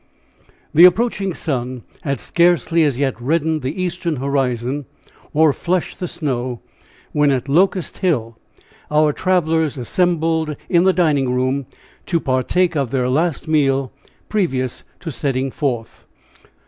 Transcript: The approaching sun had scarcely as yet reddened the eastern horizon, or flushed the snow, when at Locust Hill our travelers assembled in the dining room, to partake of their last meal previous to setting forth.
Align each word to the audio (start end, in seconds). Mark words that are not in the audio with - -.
The 0.73 0.85
approaching 0.85 1.31
sun 1.35 1.83
had 2.01 2.19
scarcely 2.19 2.83
as 2.83 2.97
yet 2.97 3.21
reddened 3.21 3.61
the 3.61 3.79
eastern 3.79 4.15
horizon, 4.15 4.85
or 5.31 5.53
flushed 5.53 5.99
the 5.99 6.07
snow, 6.07 6.59
when 7.11 7.29
at 7.29 7.47
Locust 7.47 7.99
Hill 7.99 8.35
our 8.89 9.13
travelers 9.13 9.77
assembled 9.77 10.55
in 10.69 10.85
the 10.85 10.91
dining 10.93 11.31
room, 11.31 11.67
to 12.07 12.19
partake 12.19 12.75
of 12.75 12.89
their 12.89 13.09
last 13.09 13.47
meal 13.47 13.91
previous 14.27 14.83
to 15.01 15.11
setting 15.11 15.51
forth. 15.51 16.07